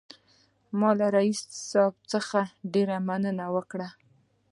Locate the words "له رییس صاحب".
0.99-1.95